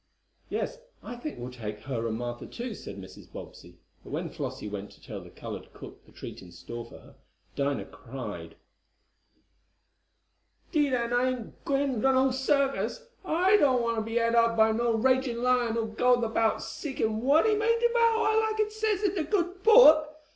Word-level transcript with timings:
"Yes, 0.49 0.79
I 1.03 1.15
think 1.15 1.37
we'll 1.37 1.51
take 1.51 1.81
her 1.81 2.07
and 2.07 2.17
Martha, 2.17 2.47
too," 2.47 2.73
said 2.73 2.97
Mrs. 2.99 3.31
Bobbsey, 3.31 3.77
but 4.03 4.09
when 4.09 4.31
Flossie 4.31 4.67
went 4.67 4.89
to 4.93 4.99
tell 4.99 5.21
the 5.23 5.29
colored 5.29 5.73
cook 5.73 6.03
the 6.07 6.11
treat 6.11 6.41
in 6.41 6.51
store 6.51 6.85
for 6.85 6.97
her, 6.97 7.15
Dinah 7.55 7.85
cried: 7.85 8.55
"'Deed 10.71 10.95
an' 10.95 11.13
I 11.13 11.29
ain't 11.29 11.65
gwine 11.65 11.93
t' 12.01 12.01
no 12.01 12.31
circus. 12.31 13.09
I 13.23 13.57
doan't 13.57 13.83
want 13.83 14.03
t' 14.07 14.11
be 14.13 14.17
et 14.19 14.33
up 14.33 14.57
by 14.57 14.71
no 14.71 14.95
ragin' 14.97 15.43
lion 15.43 15.73
who 15.75 15.89
goeth 15.89 16.23
about 16.25 16.63
seekin' 16.63 17.21
what 17.21 17.45
he 17.45 17.53
may 17.55 17.77
devour, 17.79 18.41
laik 18.41 18.59
it 18.59 18.71
says 18.71 19.03
in 19.03 19.13
de 19.13 19.23
Good 19.23 19.61
Book. 19.61 20.15